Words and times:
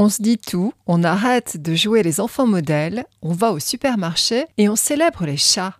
On 0.00 0.08
se 0.08 0.20
dit 0.20 0.38
tout, 0.38 0.72
on 0.88 1.04
arrête 1.04 1.62
de 1.62 1.76
jouer 1.76 2.02
les 2.02 2.18
enfants 2.18 2.46
modèles, 2.46 3.04
on 3.22 3.32
va 3.32 3.52
au 3.52 3.60
supermarché 3.60 4.46
et 4.56 4.68
on 4.68 4.74
célèbre 4.74 5.26
les 5.26 5.36
chats. 5.36 5.76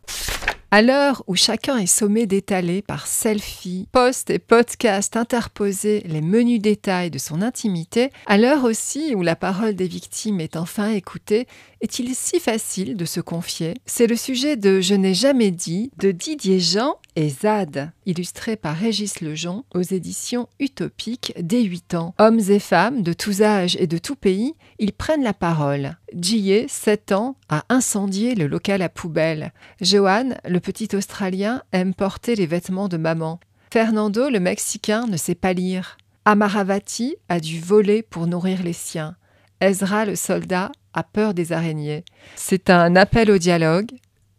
À 0.70 0.80
l'heure 0.80 1.24
où 1.26 1.34
chacun 1.34 1.78
est 1.78 1.86
sommé 1.86 2.26
d'étaler 2.26 2.82
par 2.82 3.06
selfie, 3.06 3.88
posts 3.90 4.28
et 4.28 4.38
podcasts 4.38 5.16
interposés 5.16 6.04
les 6.06 6.20
menus 6.20 6.60
détails 6.60 7.10
de 7.10 7.18
son 7.18 7.40
intimité, 7.40 8.12
à 8.26 8.36
l'heure 8.36 8.64
aussi 8.64 9.14
où 9.16 9.22
la 9.22 9.34
parole 9.34 9.74
des 9.74 9.88
victimes 9.88 10.40
est 10.40 10.56
enfin 10.56 10.90
écoutée, 10.90 11.48
est-il 11.80 12.12
si 12.14 12.40
facile 12.40 12.96
de 12.96 13.04
se 13.04 13.20
confier? 13.20 13.74
C'est 13.86 14.08
le 14.08 14.16
sujet 14.16 14.56
de 14.56 14.80
Je 14.80 14.94
n'ai 14.94 15.14
jamais 15.14 15.52
dit 15.52 15.92
de 15.98 16.10
Didier 16.10 16.58
Jean 16.58 16.96
et 17.14 17.28
Zad, 17.28 17.92
illustré 18.04 18.56
par 18.56 18.74
Régis 18.74 19.20
Lejon 19.20 19.64
aux 19.74 19.82
éditions 19.82 20.48
Utopiques 20.58 21.34
dès 21.40 21.62
8 21.62 21.94
ans. 21.94 22.14
Hommes 22.18 22.40
et 22.48 22.58
femmes 22.58 23.02
de 23.02 23.12
tous 23.12 23.42
âges 23.42 23.76
et 23.78 23.86
de 23.86 23.98
tous 23.98 24.16
pays, 24.16 24.54
ils 24.80 24.92
prennent 24.92 25.22
la 25.22 25.34
parole. 25.34 25.96
Jie, 26.14 26.64
7 26.68 27.12
ans, 27.12 27.36
a 27.48 27.64
incendié 27.68 28.34
le 28.34 28.48
local 28.48 28.82
à 28.82 28.88
poubelle. 28.88 29.52
Johan, 29.80 30.30
le 30.44 30.58
petit 30.58 30.88
Australien, 30.96 31.62
aime 31.72 31.94
porter 31.94 32.34
les 32.34 32.46
vêtements 32.46 32.88
de 32.88 32.96
maman. 32.96 33.38
Fernando, 33.72 34.28
le 34.30 34.40
Mexicain, 34.40 35.06
ne 35.06 35.16
sait 35.16 35.36
pas 35.36 35.52
lire. 35.52 35.96
Amaravati 36.24 37.16
a 37.28 37.38
dû 37.38 37.60
voler 37.60 38.02
pour 38.02 38.26
nourrir 38.26 38.62
les 38.62 38.72
siens. 38.72 39.16
Ezra, 39.60 40.04
le 40.04 40.14
soldat, 40.16 40.70
a 40.94 41.02
peur 41.02 41.34
des 41.34 41.52
araignées. 41.52 42.04
C'est 42.36 42.70
un 42.70 42.96
appel 42.96 43.30
au 43.30 43.38
dialogue. 43.38 43.90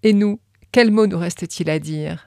Et 0.03 0.13
nous, 0.13 0.39
quel 0.71 0.91
mot 0.91 1.07
nous 1.07 1.17
reste-t-il 1.17 1.69
à 1.69 1.79
dire? 1.79 2.25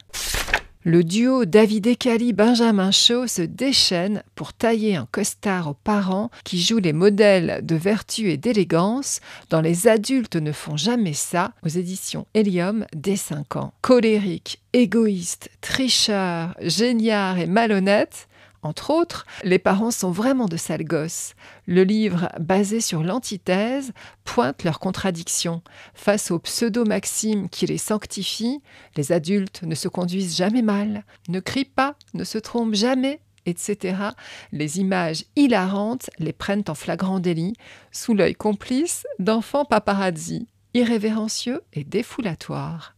Le 0.85 1.05
duo 1.05 1.45
David 1.45 1.87
Ekali-Benjamin 1.87 2.91
Shaw 2.91 3.29
se 3.29 3.43
déchaîne 3.43 4.25
pour 4.34 4.53
tailler 4.53 4.97
un 4.97 5.06
costard 5.12 5.69
aux 5.69 5.75
parents 5.75 6.28
qui 6.43 6.61
jouent 6.61 6.78
les 6.78 6.93
modèles 6.93 7.61
de 7.62 7.77
vertu 7.77 8.31
et 8.31 8.37
d'élégance 8.37 9.20
dans 9.48 9.61
Les 9.61 9.87
adultes 9.87 10.34
ne 10.34 10.50
font 10.50 10.77
jamais 10.77 11.12
ça 11.12 11.53
aux 11.65 11.69
éditions 11.69 12.27
Helium 12.34 12.84
dès 12.97 13.15
5 13.15 13.55
ans. 13.55 13.73
Colérique, 13.81 14.61
égoïste, 14.73 15.50
tricheur, 15.61 16.56
géniard 16.61 17.39
et 17.39 17.47
malhonnête, 17.47 18.27
entre 18.63 18.91
autres, 18.91 19.27
les 19.43 19.59
parents 19.59 19.91
sont 19.91 20.13
vraiment 20.13 20.47
de 20.47 20.57
sales 20.57 20.85
gosses. 20.85 21.35
Le 21.67 21.83
livre, 21.83 22.29
basé 22.39 22.81
sur 22.81 23.03
l'antithèse, 23.03 23.93
pointe 24.25 24.63
leurs 24.63 24.79
contradictions. 24.79 25.63
Face 25.95 26.31
aux 26.31 26.39
pseudo-maximes 26.39 27.49
qui 27.49 27.67
les 27.67 27.79
sanctifient, 27.79 28.63
les 28.97 29.11
adultes 29.11 29.63
ne 29.63 29.75
se 29.75 29.89
conduisent 29.89 30.37
jamais 30.37 30.63
mal, 30.63 31.05
ne 31.29 31.41
crient 31.41 31.65
pas, 31.65 31.97
ne 32.15 32.23
se 32.23 32.39
trompent 32.39 32.75
jamais, 32.75 33.21
etc. 33.47 33.97
Les 34.53 34.79
images 34.79 35.25
hilarantes 35.35 36.11
les 36.21 36.33
prennent 36.33 36.65
en 36.69 36.75
flagrant 36.75 37.19
délit, 37.19 37.55
sous 37.91 38.15
l'œil 38.15 38.35
complice 38.35 39.05
d'enfants 39.19 39.65
paparazzi, 39.65 40.47
irrévérencieux 40.75 41.63
et 41.73 41.83
défoulatoires. 41.83 42.95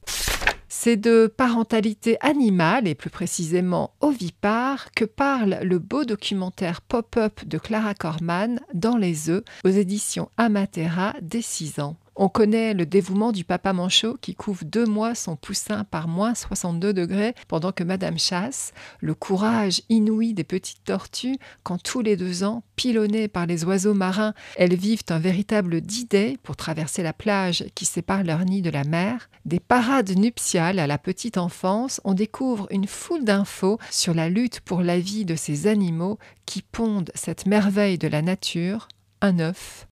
C'est 0.77 0.97
de 0.97 1.33
parentalité 1.35 2.19
animale 2.21 2.89
et 2.89 2.97
plus 2.97 3.09
précisément 3.09 3.95
ovipare 4.01 4.91
que 4.91 5.05
parle 5.05 5.61
le 5.63 5.79
beau 5.79 6.05
documentaire 6.05 6.83
pop-up 6.83 7.45
de 7.47 7.59
Clara 7.59 7.95
Corman 7.95 8.61
dans 8.75 8.97
les 8.97 9.31
œufs 9.31 9.45
aux 9.65 9.71
éditions 9.71 10.29
Amatera 10.37 11.15
dès 11.23 11.43
6 11.43 11.79
ans. 11.79 11.97
On 12.17 12.29
connaît 12.29 12.75
le 12.75 12.87
dévouement 12.87 13.33
du 13.33 13.45
papa 13.45 13.73
manchot 13.73 14.17
qui 14.21 14.37
couvre 14.37 14.65
deux 14.65 14.87
mois 14.87 15.17
son 15.17 15.35
poussin 15.35 15.83
par 15.83 16.07
moins 16.07 16.35
62 16.35 16.93
degrés 16.93 17.35
pendant 17.49 17.73
que 17.73 17.83
Madame 17.83 18.19
chasse, 18.19 18.73
le 19.01 19.15
courage 19.15 19.83
inouï 19.89 20.33
des 20.33 20.45
petites 20.45 20.85
tortues 20.85 21.39
quand 21.65 21.83
tous 21.83 22.03
les 22.03 22.17
deux 22.17 22.45
ans, 22.45 22.63
pilonnées 22.77 23.27
par 23.27 23.47
les 23.47 23.65
oiseaux 23.65 23.95
marins, 23.95 24.33
elles 24.57 24.77
vivent 24.77 25.03
un 25.11 25.19
véritable 25.19 25.81
d 25.81 26.39
pour 26.45 26.55
traverser 26.55 27.03
la 27.03 27.13
plage 27.13 27.65
qui 27.75 27.85
sépare 27.85 28.23
leur 28.23 28.45
nid 28.45 28.63
de 28.63 28.71
la 28.71 28.85
mer, 28.85 29.29
des 29.45 29.61
parades 29.61 30.17
nuptiales 30.17 30.79
à 30.79 30.87
la 30.87 30.99
petite 30.99 31.37
enfance, 31.37 32.01
on 32.05 32.15
découvre 32.15 32.69
une 32.71 32.87
foule 32.87 33.25
d'infos 33.25 33.79
sur 33.91 34.15
la 34.15 34.29
lutte 34.29 34.61
pour 34.61 34.83
la 34.83 35.01
vie 35.01 35.25
de 35.25 35.35
ces 35.35 35.67
animaux 35.67 36.19
qui 36.47 36.63
pondent 36.63 37.11
cette 37.15 37.47
merveille 37.47 37.99
de 37.99 38.09
la 38.09 38.23
nature, 38.23 38.87
un 39.21 39.41
œuf. 39.41 39.89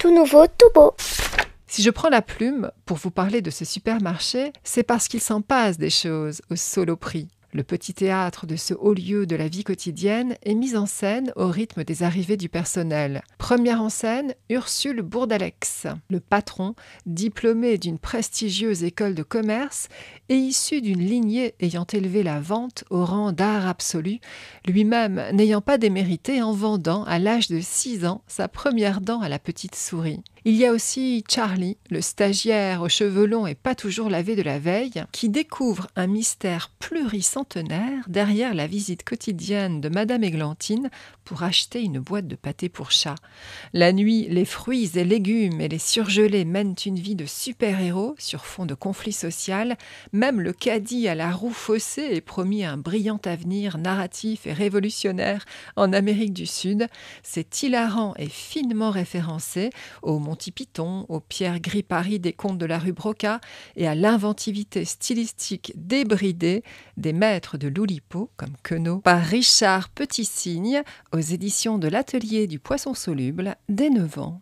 Tout 0.00 0.12
nouveau, 0.12 0.46
tout 0.46 0.70
beau. 0.74 0.94
Si 1.72 1.84
je 1.84 1.90
prends 1.90 2.08
la 2.08 2.20
plume 2.20 2.72
pour 2.84 2.96
vous 2.96 3.12
parler 3.12 3.42
de 3.42 3.50
ce 3.50 3.64
supermarché, 3.64 4.52
c'est 4.64 4.82
parce 4.82 5.06
qu'il 5.06 5.20
s'en 5.20 5.40
passe 5.40 5.78
des 5.78 5.88
choses 5.88 6.42
au 6.50 6.56
solo 6.56 6.96
prix. 6.96 7.28
Le 7.52 7.62
petit 7.62 7.94
théâtre 7.94 8.46
de 8.46 8.56
ce 8.56 8.74
haut 8.74 8.92
lieu 8.92 9.24
de 9.24 9.36
la 9.36 9.46
vie 9.46 9.62
quotidienne 9.62 10.36
est 10.42 10.54
mis 10.54 10.76
en 10.76 10.86
scène 10.86 11.32
au 11.36 11.46
rythme 11.46 11.84
des 11.84 12.02
arrivées 12.02 12.36
du 12.36 12.48
personnel. 12.48 13.22
Première 13.38 13.82
en 13.82 13.88
scène, 13.88 14.34
Ursule 14.48 15.02
Bourdalex, 15.02 15.86
le 16.08 16.18
patron, 16.18 16.74
diplômé 17.06 17.78
d'une 17.78 17.98
prestigieuse 17.98 18.82
école 18.82 19.14
de 19.14 19.22
commerce 19.22 19.88
et 20.28 20.36
issu 20.36 20.80
d'une 20.80 21.04
lignée 21.04 21.54
ayant 21.60 21.86
élevé 21.92 22.24
la 22.24 22.40
vente 22.40 22.82
au 22.90 23.04
rang 23.04 23.30
d'art 23.30 23.68
absolu, 23.68 24.18
lui-même 24.66 25.22
n'ayant 25.32 25.60
pas 25.60 25.78
démérité 25.78 26.42
en 26.42 26.52
vendant 26.52 27.04
à 27.04 27.20
l'âge 27.20 27.48
de 27.48 27.60
6 27.60 28.06
ans 28.06 28.22
sa 28.26 28.48
première 28.48 29.00
dent 29.00 29.20
à 29.20 29.28
la 29.28 29.38
petite 29.38 29.76
souris. 29.76 30.22
Il 30.46 30.56
y 30.56 30.64
a 30.64 30.72
aussi 30.72 31.22
Charlie, 31.28 31.76
le 31.90 32.00
stagiaire 32.00 32.80
aux 32.80 32.88
cheveux 32.88 33.26
longs 33.26 33.46
et 33.46 33.54
pas 33.54 33.74
toujours 33.74 34.08
lavé 34.08 34.36
de 34.36 34.42
la 34.42 34.58
veille, 34.58 35.04
qui 35.12 35.28
découvre 35.28 35.88
un 35.96 36.06
mystère 36.06 36.70
pluricentenaire 36.78 38.04
derrière 38.08 38.54
la 38.54 38.66
visite 38.66 39.04
quotidienne 39.04 39.82
de 39.82 39.90
Madame 39.90 40.24
Églantine 40.24 40.88
pour 41.24 41.42
acheter 41.42 41.82
une 41.82 41.98
boîte 41.98 42.26
de 42.26 42.36
pâté 42.36 42.70
pour 42.70 42.90
chat. 42.90 43.16
La 43.74 43.92
nuit, 43.92 44.28
les 44.30 44.46
fruits 44.46 44.90
et 44.94 45.04
légumes 45.04 45.60
et 45.60 45.68
les 45.68 45.78
surgelés 45.78 46.46
mènent 46.46 46.74
une 46.86 46.98
vie 46.98 47.14
de 47.14 47.26
super-héros 47.26 48.14
sur 48.18 48.46
fond 48.46 48.64
de 48.64 48.74
conflit 48.74 49.12
social. 49.12 49.76
Même 50.12 50.40
le 50.40 50.54
caddie 50.54 51.06
à 51.06 51.14
la 51.14 51.32
roue 51.32 51.52
faussée 51.52 52.08
est 52.12 52.20
promis 52.22 52.64
un 52.64 52.78
brillant 52.78 53.20
avenir 53.26 53.76
narratif 53.76 54.46
et 54.46 54.54
révolutionnaire 54.54 55.44
en 55.76 55.92
Amérique 55.92 56.32
du 56.32 56.46
Sud. 56.46 56.88
C'est 57.22 57.62
hilarant 57.62 58.14
et 58.16 58.28
finement 58.28 58.90
référencé 58.90 59.68
au 60.02 60.18
Monty 60.30 60.52
Python, 60.52 61.06
aux 61.08 61.18
pierres 61.18 61.58
gris 61.58 61.82
Paris 61.82 62.20
des 62.20 62.32
contes 62.32 62.56
de 62.56 62.64
la 62.64 62.78
rue 62.78 62.92
Broca 62.92 63.40
et 63.74 63.88
à 63.88 63.96
l'inventivité 63.96 64.84
stylistique 64.84 65.72
débridée 65.74 66.62
des 66.96 67.12
maîtres 67.12 67.58
de 67.58 67.66
l'Oulipo 67.66 68.30
comme 68.36 68.54
Queneau 68.62 69.00
par 69.00 69.20
Richard 69.20 69.88
Petit-Cygne 69.88 70.82
aux 71.12 71.18
éditions 71.18 71.78
de 71.78 71.88
l'Atelier 71.88 72.46
du 72.46 72.60
Poisson 72.60 72.94
Soluble 72.94 73.56
dès 73.68 73.90
9 73.90 74.18
ans. 74.18 74.40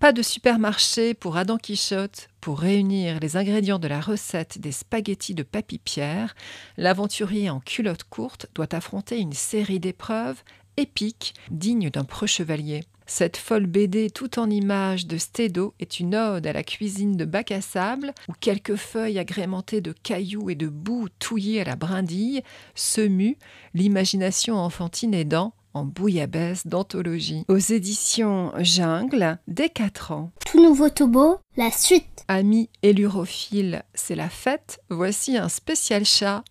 Pas 0.00 0.10
de 0.10 0.20
supermarché 0.20 1.14
pour 1.14 1.36
Adam 1.36 1.58
Quichotte 1.58 2.26
pour 2.40 2.58
réunir 2.58 3.20
les 3.20 3.36
ingrédients 3.36 3.78
de 3.78 3.86
la 3.86 4.00
recette 4.00 4.58
des 4.58 4.72
spaghettis 4.72 5.36
de 5.36 5.44
Papy 5.44 5.78
Pierre. 5.78 6.34
L'aventurier 6.76 7.50
en 7.50 7.60
culotte 7.60 8.02
courte 8.02 8.48
doit 8.56 8.74
affronter 8.74 9.20
une 9.20 9.32
série 9.32 9.78
d'épreuves 9.78 10.42
épiques 10.76 11.34
dignes 11.52 11.90
d'un 11.90 12.02
preux 12.02 12.26
chevalier. 12.26 12.82
Cette 13.06 13.36
folle 13.36 13.66
BD 13.66 14.10
tout 14.10 14.38
en 14.38 14.48
images 14.48 15.06
de 15.06 15.18
Stédo 15.18 15.74
est 15.78 16.00
une 16.00 16.14
ode 16.14 16.46
à 16.46 16.52
la 16.52 16.62
cuisine 16.62 17.16
de 17.16 17.24
bac 17.24 17.52
à 17.52 17.60
sable 17.60 18.12
où 18.28 18.32
quelques 18.40 18.76
feuilles 18.76 19.18
agrémentées 19.18 19.80
de 19.80 19.92
cailloux 19.92 20.48
et 20.48 20.54
de 20.54 20.68
boue 20.68 21.08
touillées 21.18 21.60
à 21.60 21.64
la 21.64 21.76
brindille 21.76 22.42
se 22.74 23.02
muent, 23.02 23.36
l'imagination 23.74 24.56
enfantine 24.56 25.14
aidant 25.14 25.52
en 25.74 25.84
bouillabaisse 25.84 26.66
d'anthologie. 26.66 27.44
Aux 27.48 27.58
éditions 27.58 28.52
Jungle, 28.58 29.38
dès 29.48 29.68
4 29.68 30.12
ans. 30.12 30.30
Tout 30.46 30.62
nouveau 30.62 30.88
Tobo, 30.88 31.38
la 31.56 31.70
suite. 31.70 32.24
Amis 32.28 32.70
élurophiles, 32.82 33.82
c'est 33.92 34.14
la 34.14 34.30
fête. 34.30 34.80
Voici 34.88 35.36
un 35.36 35.48
spécial 35.48 36.04
chat. 36.04 36.42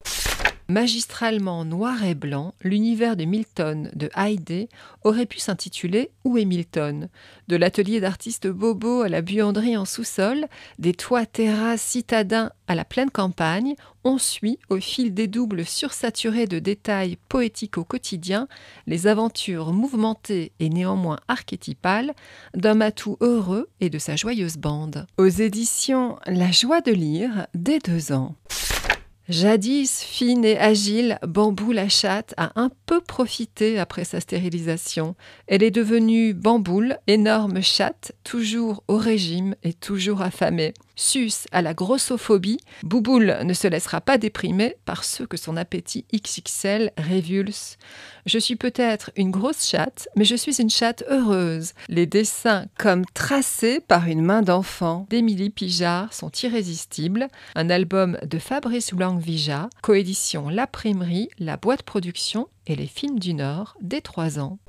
Magistralement 0.73 1.65
noir 1.65 2.03
et 2.03 2.15
blanc, 2.15 2.55
l'univers 2.63 3.15
de 3.15 3.25
Milton 3.25 3.91
de 3.93 4.09
Haydée 4.15 4.69
aurait 5.03 5.27
pu 5.27 5.37
s'intituler 5.37 6.09
Où 6.23 6.39
est 6.39 6.45
Milton? 6.45 7.09
De 7.47 7.55
l'atelier 7.55 7.99
d'artiste 7.99 8.47
Bobo 8.47 9.03
à 9.03 9.07
la 9.07 9.21
buanderie 9.21 9.77
en 9.77 9.85
sous-sol, 9.85 10.47
des 10.79 10.93
toits 10.93 11.27
terrasses 11.27 11.83
citadins 11.83 12.51
à 12.65 12.73
la 12.73 12.85
pleine 12.85 13.11
campagne, 13.11 13.75
on 14.03 14.17
suit, 14.17 14.57
au 14.69 14.77
fil 14.77 15.13
des 15.13 15.27
doubles 15.27 15.63
sursaturés 15.63 16.47
de 16.47 16.57
détails 16.57 17.19
poétiques 17.29 17.77
au 17.77 17.83
quotidien, 17.83 18.47
les 18.87 19.05
aventures 19.05 19.73
mouvementées 19.73 20.53
et 20.59 20.69
néanmoins 20.69 21.19
archétypales 21.27 22.15
d'un 22.55 22.73
matou 22.73 23.15
heureux 23.21 23.69
et 23.79 23.91
de 23.91 23.99
sa 23.99 24.15
joyeuse 24.15 24.57
bande. 24.57 25.05
Aux 25.19 25.27
éditions 25.27 26.17
La 26.25 26.51
joie 26.51 26.81
de 26.81 26.93
lire, 26.93 27.45
dès 27.53 27.77
deux 27.77 28.11
ans. 28.11 28.33
Jadis 29.29 30.03
fine 30.03 30.43
et 30.43 30.59
agile, 30.59 31.17
Bambou 31.25 31.71
la 31.71 31.87
chatte 31.87 32.33
a 32.35 32.51
un 32.59 32.69
peu 32.85 32.99
profité 32.99 33.79
après 33.79 34.03
sa 34.03 34.19
stérilisation. 34.19 35.15
Elle 35.47 35.63
est 35.63 35.71
devenue 35.71 36.33
Bamboule, 36.33 36.97
énorme 37.07 37.61
chatte, 37.61 38.11
toujours 38.25 38.83
au 38.89 38.97
régime 38.97 39.55
et 39.63 39.71
toujours 39.73 40.21
affamée. 40.21 40.73
Sus 40.95 41.47
à 41.51 41.61
la 41.61 41.73
grossophobie, 41.73 42.59
Bouboule 42.83 43.39
ne 43.43 43.53
se 43.53 43.67
laissera 43.67 43.99
pas 43.99 44.17
déprimer 44.17 44.75
par 44.85 45.03
ceux 45.03 45.25
que 45.25 45.37
son 45.37 45.57
appétit 45.57 46.05
XXL 46.13 46.91
révulse. 46.97 47.77
Je 48.25 48.37
suis 48.37 48.55
peut-être 48.55 49.11
une 49.15 49.31
grosse 49.31 49.67
chatte, 49.67 50.07
mais 50.15 50.25
je 50.25 50.35
suis 50.35 50.61
une 50.61 50.69
chatte 50.69 51.03
heureuse. 51.09 51.73
Les 51.89 52.05
dessins 52.05 52.65
comme 52.77 53.05
tracés 53.13 53.79
par 53.79 54.07
une 54.07 54.21
main 54.21 54.43
d'enfant 54.43 55.07
d'Émilie 55.09 55.49
Pijard 55.49 56.13
sont 56.13 56.31
irrésistibles. 56.43 57.27
Un 57.55 57.69
album 57.69 58.17
de 58.23 58.37
Fabrice 58.37 58.91
Langvija, 58.91 59.69
coédition 59.81 60.49
La 60.49 60.67
Primerie, 60.67 61.29
La 61.39 61.57
Boîte 61.57 61.83
Production 61.83 62.47
et 62.67 62.75
les 62.75 62.87
Films 62.87 63.19
du 63.19 63.33
Nord 63.33 63.75
dès 63.81 64.01
3 64.01 64.39
ans. 64.39 64.59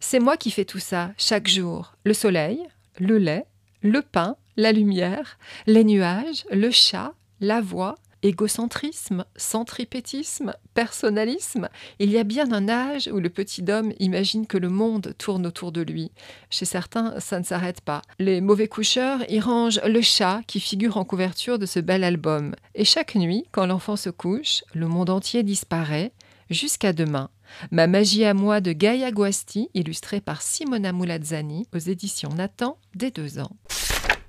C'est 0.00 0.20
moi 0.20 0.36
qui 0.36 0.50
fais 0.50 0.64
tout 0.64 0.80
ça 0.80 1.12
chaque 1.16 1.48
jour. 1.48 1.94
Le 2.04 2.12
soleil, 2.12 2.60
le 2.98 3.18
lait, 3.18 3.46
le 3.80 4.02
pain, 4.02 4.36
la 4.56 4.72
lumière, 4.72 5.38
les 5.66 5.84
nuages, 5.84 6.44
le 6.50 6.70
chat, 6.70 7.14
la 7.40 7.60
voix, 7.60 7.96
égocentrisme, 8.24 9.24
centripétisme, 9.36 10.54
personnalisme. 10.72 11.68
Il 11.98 12.10
y 12.10 12.18
a 12.18 12.24
bien 12.24 12.52
un 12.52 12.68
âge 12.68 13.08
où 13.12 13.20
le 13.20 13.28
petit 13.28 13.64
homme 13.70 13.92
imagine 14.00 14.46
que 14.46 14.56
le 14.56 14.70
monde 14.70 15.14
tourne 15.18 15.46
autour 15.46 15.72
de 15.72 15.82
lui. 15.82 16.10
Chez 16.48 16.64
certains, 16.64 17.20
ça 17.20 17.38
ne 17.38 17.44
s'arrête 17.44 17.82
pas. 17.82 18.00
Les 18.18 18.40
mauvais 18.40 18.66
coucheurs 18.66 19.20
y 19.30 19.40
rangent 19.40 19.80
le 19.86 20.00
chat 20.00 20.40
qui 20.46 20.58
figure 20.58 20.96
en 20.96 21.04
couverture 21.04 21.58
de 21.58 21.66
ce 21.66 21.80
bel 21.80 22.02
album. 22.02 22.54
Et 22.74 22.86
chaque 22.86 23.14
nuit, 23.14 23.44
quand 23.52 23.66
l'enfant 23.66 23.96
se 23.96 24.10
couche, 24.10 24.64
le 24.72 24.88
monde 24.88 25.10
entier 25.10 25.42
disparaît. 25.42 26.12
Jusqu'à 26.50 26.92
demain. 26.92 27.30
Ma 27.70 27.86
magie 27.86 28.24
à 28.24 28.34
moi 28.34 28.60
de 28.60 28.72
Gaia 28.72 29.10
Guasti, 29.10 29.70
illustrée 29.72 30.20
par 30.20 30.42
Simona 30.42 30.92
Mulazzani 30.92 31.66
aux 31.74 31.78
éditions 31.78 32.30
Nathan, 32.30 32.78
dès 32.94 33.10
deux 33.10 33.38
ans. 33.38 33.56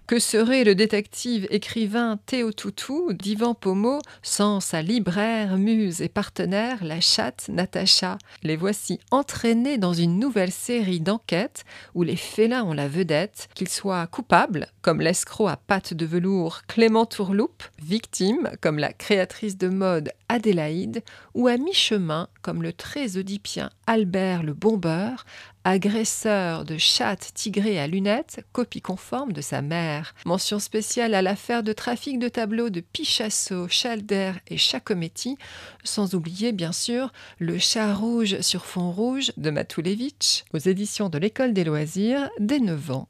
Que 0.07 0.19
serait 0.19 0.63
le 0.63 0.75
détective 0.75 1.47
écrivain 1.49 2.19
Théo 2.27 2.51
Toutou 2.51 3.11
d'Ivan 3.11 3.55
Pomo 3.55 4.01
sans 4.21 4.59
sa 4.59 4.83
libraire, 4.83 5.57
muse 5.57 6.03
et 6.03 6.09
partenaire, 6.09 6.83
la 6.83 7.01
chatte 7.01 7.49
Natacha? 7.49 8.19
Les 8.43 8.55
voici 8.55 8.99
entraînés 9.09 9.79
dans 9.79 9.93
une 9.93 10.19
nouvelle 10.19 10.51
série 10.51 10.99
d'enquêtes 10.99 11.65
où 11.95 12.03
les 12.03 12.17
félins 12.17 12.65
ont 12.65 12.73
la 12.73 12.87
vedette, 12.87 13.49
qu'ils 13.55 13.67
soient 13.67 14.05
coupables, 14.05 14.67
comme 14.83 15.01
l'escroc 15.01 15.47
à 15.47 15.57
pattes 15.57 15.95
de 15.95 16.05
velours 16.05 16.61
Clément 16.67 17.07
Tourloupe, 17.07 17.63
victime, 17.81 18.51
comme 18.61 18.77
la 18.77 18.93
créatrice 18.93 19.57
de 19.57 19.69
mode 19.69 20.11
Adélaïde, 20.29 21.01
ou 21.33 21.47
à 21.47 21.57
mi-chemin, 21.57 22.27
comme 22.43 22.61
le 22.61 22.73
très 22.73 23.17
oedipien 23.17 23.71
Albert 23.87 24.43
le 24.43 24.53
Bombeur, 24.53 25.25
agresseur 25.65 26.63
de 26.63 26.77
chatte 26.77 27.31
tigrée 27.33 27.79
à 27.79 27.87
lunettes, 27.87 28.45
copie 28.53 28.81
conforme 28.81 29.33
de 29.33 29.41
sa 29.41 29.63
mère. 29.63 30.13
Mention 30.25 30.59
spéciale 30.59 31.15
à 31.15 31.23
l'affaire 31.23 31.63
de 31.63 31.73
trafic 31.73 32.19
de 32.19 32.29
tableaux 32.29 32.69
de 32.69 32.81
Pichasso, 32.81 33.67
Chalder 33.67 34.33
et 34.47 34.57
Chacometti, 34.57 35.37
sans 35.83 36.13
oublier 36.13 36.51
bien 36.51 36.71
sûr 36.71 37.11
le 37.39 37.57
chat 37.57 37.95
rouge 37.95 38.39
sur 38.41 38.65
fond 38.65 38.91
rouge 38.91 39.31
de 39.37 39.49
Matoulevitch, 39.49 40.45
aux 40.53 40.59
éditions 40.59 41.09
de 41.09 41.17
l'École 41.17 41.53
des 41.53 41.63
loisirs 41.63 42.29
dès 42.39 42.59
9 42.59 42.91
ans. 42.91 43.07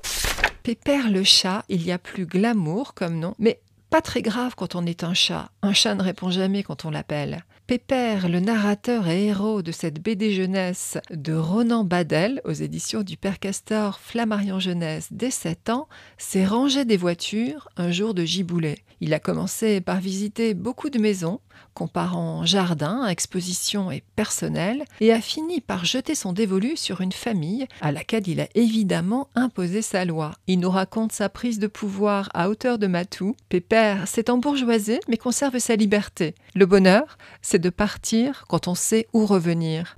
Pépère 0.63 1.12
le 1.12 1.24
chat, 1.24 1.63
il 1.69 1.86
y 1.86 1.92
a 1.92 2.00
plus 2.00 2.25
glamour 2.25 2.94
comme 2.96 3.19
nom, 3.19 3.36
mais 3.38 3.60
pas 3.96 4.02
très 4.02 4.22
grave 4.22 4.56
quand 4.58 4.76
on 4.76 4.86
est 4.86 5.06
un 5.06 5.14
chat. 5.14 5.52
Un 5.62 5.72
chat 5.72 5.96
ne 5.96 6.04
répond 6.04 6.30
jamais 6.30 6.64
quand 6.64 6.84
on 6.84 6.90
l'appelle. 6.90 7.46
Pépère, 7.66 8.28
le 8.28 8.42
narrateur 8.42 9.08
et 9.08 9.28
héros 9.28 9.62
de 9.62 9.72
cette 9.72 10.04
BD 10.04 10.34
jeunesse 10.34 10.98
de 11.12 11.34
Ronan 11.34 11.86
Badel 11.86 12.42
aux 12.44 12.52
éditions 12.52 13.04
du 13.04 13.16
Père 13.16 13.40
Castor 13.40 14.02
Flammarion 14.02 14.60
Jeunesse 14.60 15.08
dès 15.12 15.32
7 15.32 15.70
ans, 15.70 15.88
s'est 16.18 16.46
rangé 16.46 16.84
des 16.84 16.98
voitures 16.98 17.70
un 17.78 17.90
jour 17.90 18.14
de 18.14 18.26
Giboulet. 18.26 18.80
Il 19.00 19.14
a 19.14 19.20
commencé 19.20 19.80
par 19.80 20.02
visiter 20.02 20.54
beaucoup 20.56 20.90
de 20.90 21.00
maisons, 21.00 21.40
comparant 21.74 22.46
jardin, 22.46 23.07
exposition 23.07 23.92
et 23.92 24.04
personnel, 24.16 24.86
et 25.02 25.12
a 25.12 25.22
fini 25.22 25.62
par 25.62 25.86
jeter 25.86 26.16
son 26.16 26.34
dévolu 26.34 26.78
sur 26.78 27.02
une 27.02 27.12
famille 27.12 27.68
à 27.81 27.92
laquelle 27.92 28.28
il 28.28 28.42
a 28.42 28.48
évidemment 28.56 29.30
imposé 29.36 29.81
sa 29.81 30.06
loi. 30.06 30.34
Il 30.48 30.60
nous 30.60 30.69
raconte 30.69 31.12
sa 31.12 31.30
prise 31.30 31.60
de 31.60 31.68
pouvoir 31.68 32.30
à 32.34 32.50
hauteur 32.50 32.78
de 32.78 32.88
Matou. 32.88 33.36
Pépère 33.50 34.07
s'est 34.07 34.30
embourgeoisé 34.30 35.00
mais 35.07 35.18
conserve 35.18 35.60
sa 35.60 35.75
liberté. 35.75 36.36
Le 36.54 36.66
bonheur, 36.66 37.18
c'est 37.42 37.60
de 37.60 37.69
partir 37.69 38.46
quand 38.48 38.68
on 38.68 38.75
sait 38.75 39.08
où 39.13 39.25
revenir. 39.25 39.96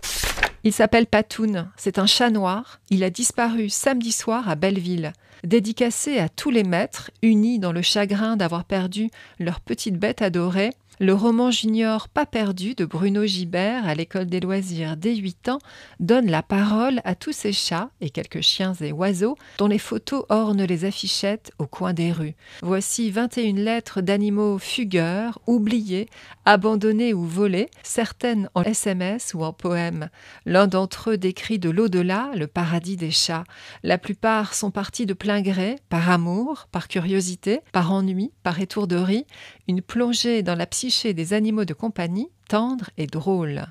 Il 0.63 0.73
s'appelle 0.73 1.05
Patoun, 1.05 1.69
c'est 1.77 1.99
un 1.99 2.07
chat 2.07 2.29
noir. 2.29 2.79
Il 2.89 3.03
a 3.03 3.09
disparu 3.09 3.69
samedi 3.69 4.11
soir 4.11 4.49
à 4.49 4.55
Belleville. 4.55 5.13
Dédicacé 5.43 6.17
à 6.17 6.29
tous 6.29 6.49
les 6.49 6.63
maîtres, 6.63 7.11
unis 7.21 7.59
dans 7.59 7.71
le 7.71 7.81
chagrin 7.81 8.35
d'avoir 8.37 8.65
perdu 8.65 9.09
leur 9.39 9.59
petite 9.61 9.97
bête 9.97 10.21
adorée, 10.21 10.71
le 10.99 11.13
roman 11.13 11.51
junior 11.51 12.09
Pas 12.09 12.25
perdu 12.25 12.73
de 12.73 12.83
Bruno 12.83 13.23
Gibert 13.23 13.87
à 13.87 13.93
l'école 13.93 14.25
des 14.25 14.39
loisirs 14.39 14.97
dès 14.97 15.15
8 15.15 15.49
ans 15.49 15.59
donne 15.99 16.25
la 16.25 16.41
parole 16.41 17.01
à 17.03 17.13
tous 17.13 17.33
ces 17.33 17.53
chats 17.53 17.91
et 18.01 18.09
quelques 18.09 18.41
chiens 18.41 18.73
et 18.81 18.91
oiseaux 18.91 19.37
dont 19.59 19.67
les 19.67 19.77
photos 19.77 20.25
ornent 20.29 20.63
les 20.63 20.85
affichettes 20.85 21.51
au 21.59 21.67
coin 21.67 21.93
des 21.93 22.11
rues. 22.11 22.33
Voici 22.63 23.11
21 23.11 23.53
lettres 23.57 24.01
d'animaux 24.01 24.57
fugueurs, 24.57 25.39
oubliés, 25.45 26.09
abandonnés 26.45 27.13
ou 27.13 27.25
volés, 27.25 27.69
certaines 27.83 28.49
en 28.55 28.63
SMS 28.63 29.35
ou 29.35 29.43
en 29.43 29.53
poème. 29.53 30.09
L'un 30.47 30.65
d'entre 30.65 31.11
eux 31.11 31.17
décrit 31.17 31.59
de 31.59 31.69
l'au-delà 31.69 32.31
le 32.33 32.47
paradis 32.47 32.97
des 32.97 33.11
chats. 33.11 33.43
La 33.83 33.99
plupart 33.99 34.55
sont 34.55 34.71
partis 34.71 35.05
de 35.05 35.13
plein 35.13 35.41
gré, 35.41 35.75
par 35.89 36.09
amour, 36.09 36.67
par 36.71 36.87
curiosité, 36.87 37.59
par 37.71 37.91
ennui, 37.91 38.31
par 38.41 38.59
étourderie, 38.59 39.27
une 39.67 39.81
plongée 39.81 40.41
dans 40.41 40.55
la 40.55 40.65
psyché 40.65 40.86
des 41.13 41.33
animaux 41.33 41.65
de 41.65 41.73
compagnie 41.73 42.29
tendre 42.47 42.89
et 42.97 43.07
drôle. 43.07 43.65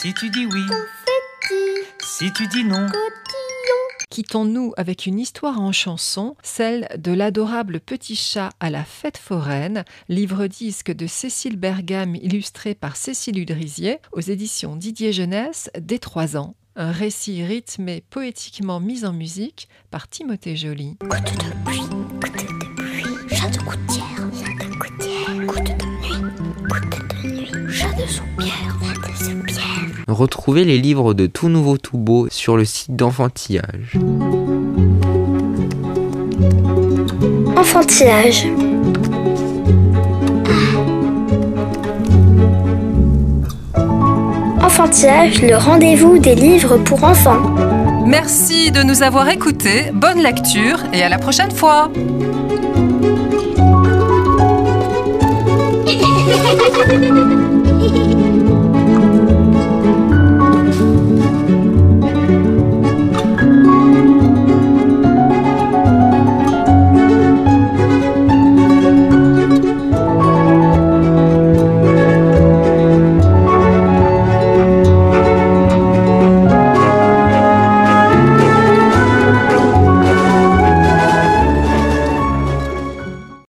Si 0.00 0.12
tu 0.14 0.28
dis 0.30 0.46
oui, 0.46 0.64
si 2.00 2.32
tu 2.32 2.46
dis 2.48 2.64
non, 2.64 2.86
Quittons-nous 4.10 4.72
avec 4.76 5.06
une 5.06 5.20
histoire 5.20 5.60
en 5.60 5.70
chanson, 5.70 6.34
celle 6.42 6.88
de 6.98 7.12
l'adorable 7.12 7.78
petit 7.78 8.16
chat 8.16 8.50
à 8.58 8.68
la 8.68 8.84
fête 8.84 9.18
foraine, 9.18 9.84
livre-disque 10.08 10.90
de 10.90 11.06
Cécile 11.06 11.56
Bergam 11.56 12.16
illustré 12.16 12.74
par 12.74 12.96
Cécile 12.96 13.38
Udrisier 13.38 13.98
aux 14.10 14.20
éditions 14.20 14.74
Didier 14.74 15.12
Jeunesse 15.12 15.70
dès 15.78 16.00
3 16.00 16.36
ans. 16.36 16.56
Un 16.80 16.92
récit 16.92 17.42
rythmé 17.42 18.04
poétiquement 18.08 18.78
mis 18.78 19.04
en 19.04 19.12
musique 19.12 19.68
par 19.90 20.06
Timothée 20.06 20.54
Joly. 20.54 20.96
Goutte 21.00 21.24
de 21.24 21.64
pluie, 21.64 21.80
goutte 21.80 22.32
de 22.32 22.74
pluie, 22.76 23.36
chat 23.36 23.50
de 23.50 23.58
gouttière, 23.58 24.04
chat 24.32 24.64
de 24.64 24.70
gouttière, 24.76 25.44
goutte 25.44 25.64
de 25.64 25.86
nuit, 25.86 26.22
goutte 26.68 27.10
de 27.10 27.26
nuit, 27.26 27.72
chat 27.72 27.92
de 27.94 28.06
soupière, 28.06 28.78
chat 28.80 29.10
de 29.10 29.16
soupière. 29.16 30.04
Retrouvez 30.06 30.64
les 30.64 30.78
livres 30.78 31.14
de 31.14 31.26
Tout 31.26 31.48
Nouveau 31.48 31.78
Tout 31.78 31.98
Beau 31.98 32.28
sur 32.30 32.56
le 32.56 32.64
site 32.64 32.94
d'enfantillage. 32.94 33.98
Enfantillage. 37.56 38.46
Le 44.80 45.56
rendez-vous 45.56 46.20
des 46.20 46.36
livres 46.36 46.78
pour 46.78 47.02
enfants. 47.02 47.56
Merci 48.06 48.70
de 48.70 48.84
nous 48.84 49.02
avoir 49.02 49.28
écoutés, 49.28 49.90
bonne 49.92 50.22
lecture 50.22 50.84
et 50.92 51.02
à 51.02 51.08
la 51.08 51.18
prochaine 51.18 51.50
fois. 51.50 51.90